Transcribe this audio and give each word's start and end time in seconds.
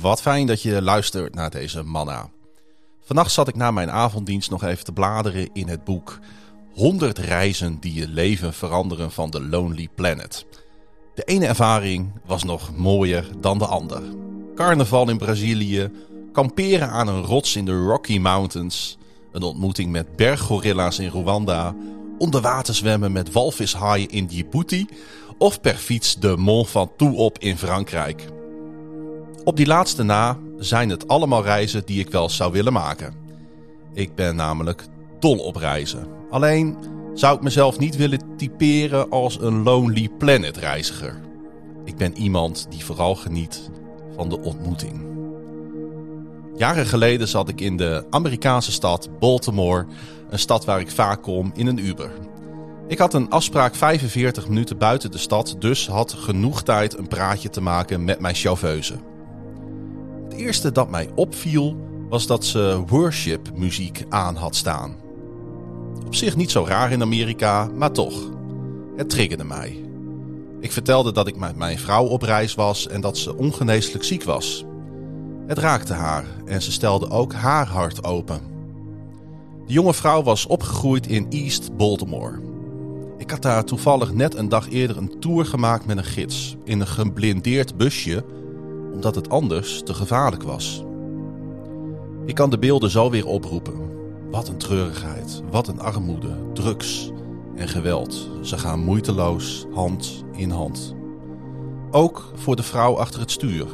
Wat 0.00 0.22
fijn 0.22 0.46
dat 0.46 0.62
je 0.62 0.82
luistert 0.82 1.34
naar 1.34 1.50
deze 1.50 1.82
manna. 1.82 2.30
Vannacht 3.04 3.32
zat 3.32 3.48
ik 3.48 3.54
na 3.54 3.70
mijn 3.70 3.90
avonddienst 3.90 4.50
nog 4.50 4.64
even 4.64 4.84
te 4.84 4.92
bladeren 4.92 5.48
in 5.52 5.68
het 5.68 5.84
boek 5.84 6.18
100 6.74 7.18
reizen 7.18 7.76
die 7.80 7.94
je 7.94 8.08
leven 8.08 8.52
veranderen 8.52 9.10
van 9.10 9.30
The 9.30 9.42
Lonely 9.42 9.88
Planet. 9.94 10.46
De 11.14 11.22
ene 11.22 11.46
ervaring 11.46 12.12
was 12.26 12.44
nog 12.44 12.76
mooier 12.76 13.26
dan 13.40 13.58
de 13.58 13.66
ander. 13.66 14.02
Carnaval 14.54 15.08
in 15.08 15.18
Brazilië, 15.18 15.90
kamperen 16.32 16.88
aan 16.88 17.08
een 17.08 17.22
rots 17.22 17.56
in 17.56 17.64
de 17.64 17.78
Rocky 17.78 18.18
Mountains, 18.18 18.98
een 19.32 19.42
ontmoeting 19.42 19.90
met 19.90 20.16
berggorilla's 20.16 20.98
in 20.98 21.08
Rwanda, 21.08 21.74
onder 22.18 22.40
water 22.40 22.74
zwemmen 22.74 23.12
met 23.12 23.32
walvishaaien 23.32 24.08
in 24.08 24.26
Djibouti 24.26 24.86
of 25.38 25.60
per 25.60 25.74
fiets 25.74 26.18
de 26.18 26.36
Mont 26.36 26.68
Ventoux 26.68 27.16
op 27.16 27.38
in 27.38 27.58
Frankrijk. 27.58 28.26
Op 29.44 29.56
die 29.56 29.66
laatste 29.66 30.02
na 30.02 30.38
zijn 30.58 30.88
het 30.88 31.08
allemaal 31.08 31.42
reizen 31.42 31.82
die 31.84 32.00
ik 32.00 32.10
wel 32.10 32.28
zou 32.28 32.52
willen 32.52 32.72
maken. 32.72 33.14
Ik 33.94 34.14
ben 34.14 34.36
namelijk 34.36 34.86
dol 35.20 35.38
op 35.38 35.56
reizen. 35.56 36.06
Alleen 36.30 36.76
zou 37.14 37.36
ik 37.36 37.42
mezelf 37.42 37.78
niet 37.78 37.96
willen 37.96 38.36
typeren 38.36 39.10
als 39.10 39.40
een 39.40 39.62
Lonely 39.62 40.08
Planet 40.18 40.56
reiziger. 40.56 41.20
Ik 41.84 41.96
ben 41.96 42.16
iemand 42.16 42.66
die 42.70 42.84
vooral 42.84 43.14
geniet 43.14 43.70
van 44.16 44.28
de 44.28 44.40
ontmoeting. 44.40 45.00
Jaren 46.56 46.86
geleden 46.86 47.28
zat 47.28 47.48
ik 47.48 47.60
in 47.60 47.76
de 47.76 48.06
Amerikaanse 48.10 48.72
stad 48.72 49.08
Baltimore, 49.18 49.86
een 50.30 50.38
stad 50.38 50.64
waar 50.64 50.80
ik 50.80 50.90
vaak 50.90 51.22
kom, 51.22 51.52
in 51.54 51.66
een 51.66 51.86
Uber. 51.86 52.10
Ik 52.88 52.98
had 52.98 53.14
een 53.14 53.30
afspraak 53.30 53.74
45 53.74 54.48
minuten 54.48 54.78
buiten 54.78 55.10
de 55.10 55.18
stad, 55.18 55.56
dus 55.58 55.86
had 55.86 56.12
genoeg 56.12 56.62
tijd 56.62 56.98
een 56.98 57.08
praatje 57.08 57.50
te 57.50 57.60
maken 57.60 58.04
met 58.04 58.20
mijn 58.20 58.34
chauffeuse. 58.34 58.94
Het 60.32 60.40
eerste 60.40 60.72
dat 60.72 60.90
mij 60.90 61.08
opviel 61.14 61.76
was 62.08 62.26
dat 62.26 62.44
ze 62.44 62.82
worship 62.86 63.50
muziek 63.54 64.04
aan 64.08 64.36
had 64.36 64.56
staan. 64.56 64.96
Op 66.06 66.14
zich 66.14 66.36
niet 66.36 66.50
zo 66.50 66.64
raar 66.64 66.92
in 66.92 67.02
Amerika, 67.02 67.70
maar 67.74 67.92
toch. 67.92 68.30
Het 68.96 69.10
triggerde 69.10 69.44
mij. 69.44 69.84
Ik 70.60 70.72
vertelde 70.72 71.12
dat 71.12 71.26
ik 71.26 71.36
met 71.36 71.56
mijn 71.56 71.78
vrouw 71.78 72.04
op 72.04 72.22
reis 72.22 72.54
was 72.54 72.88
en 72.88 73.00
dat 73.00 73.18
ze 73.18 73.36
ongeneeslijk 73.36 74.04
ziek 74.04 74.22
was. 74.22 74.64
Het 75.46 75.58
raakte 75.58 75.92
haar 75.92 76.24
en 76.44 76.62
ze 76.62 76.72
stelde 76.72 77.10
ook 77.10 77.32
haar 77.32 77.66
hart 77.66 78.04
open. 78.04 78.40
De 79.66 79.72
jonge 79.72 79.94
vrouw 79.94 80.22
was 80.22 80.46
opgegroeid 80.46 81.06
in 81.06 81.26
East 81.30 81.76
Baltimore. 81.76 82.40
Ik 83.18 83.30
had 83.30 83.42
daar 83.42 83.64
toevallig 83.64 84.12
net 84.12 84.34
een 84.34 84.48
dag 84.48 84.70
eerder 84.70 84.96
een 84.96 85.20
tour 85.20 85.44
gemaakt 85.44 85.86
met 85.86 85.96
een 85.96 86.04
gids 86.04 86.56
in 86.64 86.80
een 86.80 86.86
geblindeerd 86.86 87.76
busje, 87.76 88.24
omdat 88.92 89.14
het 89.14 89.28
anders 89.28 89.82
te 89.82 89.94
gevaarlijk 89.94 90.42
was. 90.42 90.84
Ik 92.24 92.34
kan 92.34 92.50
de 92.50 92.58
beelden 92.58 92.90
zo 92.90 93.10
weer 93.10 93.26
oproepen. 93.26 93.90
Wat 94.30 94.48
een 94.48 94.56
treurigheid, 94.56 95.42
wat 95.50 95.68
een 95.68 95.80
armoede, 95.80 96.36
drugs 96.52 97.10
en 97.56 97.68
geweld. 97.68 98.30
Ze 98.42 98.58
gaan 98.58 98.84
moeiteloos 98.84 99.66
hand 99.72 100.24
in 100.32 100.50
hand. 100.50 100.94
Ook 101.90 102.32
voor 102.34 102.56
de 102.56 102.62
vrouw 102.62 102.96
achter 102.96 103.20
het 103.20 103.30
stuur. 103.30 103.66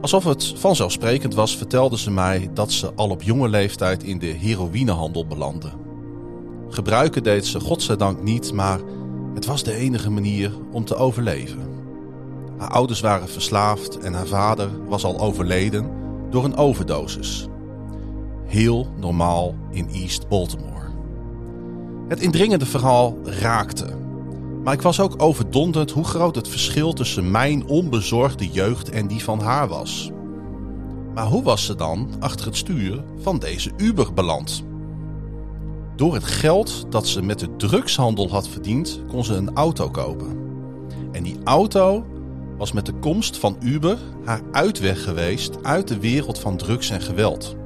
Alsof 0.00 0.24
het 0.24 0.52
vanzelfsprekend 0.56 1.34
was, 1.34 1.56
vertelde 1.56 1.98
ze 1.98 2.10
mij 2.10 2.50
dat 2.54 2.72
ze 2.72 2.92
al 2.94 3.10
op 3.10 3.22
jonge 3.22 3.48
leeftijd 3.48 4.02
in 4.02 4.18
de 4.18 4.26
heroïnehandel 4.26 5.26
belandde. 5.26 5.70
Gebruiken 6.68 7.22
deed 7.22 7.46
ze 7.46 7.60
godzijdank 7.60 8.22
niet, 8.22 8.52
maar 8.52 8.80
het 9.34 9.46
was 9.46 9.62
de 9.62 9.74
enige 9.74 10.10
manier 10.10 10.52
om 10.70 10.84
te 10.84 10.94
overleven. 10.94 11.60
Haar 12.62 12.70
ouders 12.70 13.00
waren 13.00 13.28
verslaafd 13.28 13.98
en 13.98 14.14
haar 14.14 14.26
vader 14.26 14.70
was 14.88 15.04
al 15.04 15.20
overleden 15.20 15.90
door 16.30 16.44
een 16.44 16.56
overdosis. 16.56 17.48
Heel 18.44 18.86
normaal 18.96 19.54
in 19.70 19.88
East 19.88 20.28
Baltimore. 20.28 20.86
Het 22.08 22.20
indringende 22.20 22.66
verhaal 22.66 23.16
raakte. 23.24 23.96
Maar 24.64 24.74
ik 24.74 24.82
was 24.82 25.00
ook 25.00 25.22
overdonderd 25.22 25.90
hoe 25.90 26.04
groot 26.04 26.34
het 26.34 26.48
verschil 26.48 26.92
tussen 26.92 27.30
mijn 27.30 27.66
onbezorgde 27.66 28.48
jeugd 28.48 28.90
en 28.90 29.06
die 29.06 29.24
van 29.24 29.40
haar 29.40 29.68
was. 29.68 30.10
Maar 31.14 31.26
hoe 31.26 31.42
was 31.42 31.64
ze 31.64 31.74
dan 31.74 32.08
achter 32.20 32.46
het 32.46 32.56
stuur 32.56 33.04
van 33.20 33.38
deze 33.38 33.70
Uber 33.76 34.14
beland? 34.14 34.64
Door 35.96 36.14
het 36.14 36.24
geld 36.24 36.86
dat 36.88 37.06
ze 37.06 37.22
met 37.22 37.38
de 37.38 37.56
drugshandel 37.56 38.30
had 38.30 38.48
verdiend, 38.48 39.00
kon 39.08 39.24
ze 39.24 39.34
een 39.34 39.54
auto 39.54 39.90
kopen. 39.90 40.36
En 41.12 41.22
die 41.22 41.36
auto 41.44 42.04
was 42.62 42.72
met 42.72 42.86
de 42.86 42.94
komst 42.94 43.36
van 43.36 43.56
Uber 43.60 43.98
haar 44.24 44.40
uitweg 44.52 45.04
geweest 45.04 45.64
uit 45.64 45.88
de 45.88 45.98
wereld 45.98 46.38
van 46.38 46.56
drugs 46.56 46.90
en 46.90 47.00
geweld. 47.00 47.56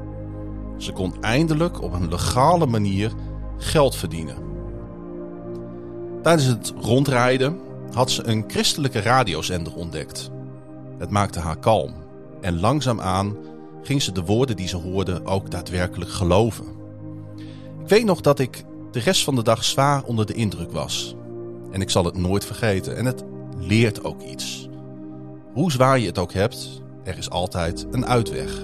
Ze 0.76 0.92
kon 0.92 1.22
eindelijk 1.22 1.82
op 1.82 1.92
een 1.92 2.08
legale 2.08 2.66
manier 2.66 3.12
geld 3.58 3.96
verdienen. 3.96 4.36
Tijdens 6.22 6.46
het 6.46 6.72
rondrijden 6.80 7.58
had 7.92 8.10
ze 8.10 8.26
een 8.26 8.44
christelijke 8.46 9.00
radiozender 9.00 9.74
ontdekt. 9.74 10.30
Het 10.98 11.10
maakte 11.10 11.40
haar 11.40 11.58
kalm 11.58 11.94
en 12.40 12.60
langzaamaan 12.60 13.36
ging 13.82 14.02
ze 14.02 14.12
de 14.12 14.24
woorden 14.24 14.56
die 14.56 14.68
ze 14.68 14.76
hoorde 14.76 15.24
ook 15.24 15.50
daadwerkelijk 15.50 16.10
geloven. 16.10 16.64
Ik 17.82 17.88
weet 17.88 18.04
nog 18.04 18.20
dat 18.20 18.38
ik 18.38 18.64
de 18.90 19.00
rest 19.00 19.24
van 19.24 19.34
de 19.34 19.42
dag 19.42 19.64
zwaar 19.64 20.04
onder 20.04 20.26
de 20.26 20.34
indruk 20.34 20.72
was. 20.72 21.14
En 21.70 21.80
ik 21.80 21.90
zal 21.90 22.04
het 22.04 22.16
nooit 22.16 22.44
vergeten. 22.44 22.96
En 22.96 23.04
het 23.04 23.24
leert 23.58 24.04
ook 24.04 24.22
iets. 24.22 24.65
Hoe 25.56 25.72
zwaar 25.72 25.98
je 25.98 26.06
het 26.06 26.18
ook 26.18 26.32
hebt, 26.32 26.82
er 27.04 27.18
is 27.18 27.30
altijd 27.30 27.86
een 27.90 28.06
uitweg. 28.06 28.58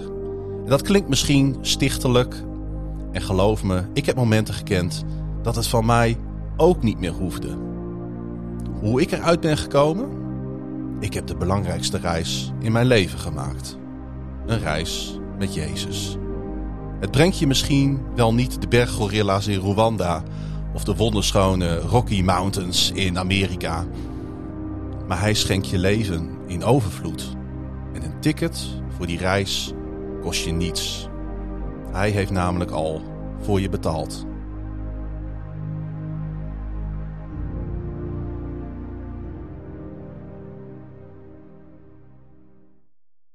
En 0.64 0.66
dat 0.66 0.82
klinkt 0.82 1.08
misschien 1.08 1.56
stichtelijk. 1.60 2.34
En 3.12 3.22
geloof 3.22 3.62
me, 3.62 3.82
ik 3.92 4.06
heb 4.06 4.16
momenten 4.16 4.54
gekend 4.54 5.04
dat 5.42 5.56
het 5.56 5.66
van 5.66 5.86
mij 5.86 6.19
ook 6.56 6.82
niet 6.82 6.98
meer 6.98 7.12
hoefde. 7.12 7.56
Hoe 8.80 9.00
ik 9.00 9.12
eruit 9.12 9.41
ben 9.41 9.56
gekomen? 9.56 10.08
Ik 11.00 11.14
heb 11.14 11.26
de 11.26 11.36
belangrijkste 11.36 11.98
reis 11.98 12.53
in 12.60 12.72
mijn 12.72 12.86
leven 12.86 13.19
gemaakt. 13.19 13.78
Een 14.47 14.60
reis 14.60 15.19
met 15.38 15.54
Jezus. 15.54 16.16
Het 17.00 17.10
brengt 17.10 17.38
je 17.38 17.47
misschien 17.47 18.00
wel 18.14 18.34
niet 18.34 18.60
de 18.60 18.69
berggorilla's 18.69 19.47
in 19.47 19.59
Rwanda 19.59 20.22
of 20.74 20.84
de 20.84 20.97
wonderschone 20.97 21.78
Rocky 21.78 22.22
Mountains 22.22 22.91
in 22.94 23.19
Amerika. 23.19 23.86
Maar 25.06 25.20
hij 25.20 25.34
schenkt 25.34 25.69
je 25.69 25.78
leven 25.78 26.41
in 26.53 26.65
overvloed. 26.65 27.37
En 27.93 28.03
een 28.03 28.21
ticket 28.21 28.67
voor 28.97 29.07
die 29.07 29.19
reis 29.19 29.73
kost 30.21 30.45
je 30.45 30.53
niets. 30.53 31.09
Hij 31.93 32.11
heeft 32.11 32.31
namelijk 32.31 32.71
al 32.71 33.03
voor 33.41 33.61
je 33.61 33.69
betaald. 33.69 34.27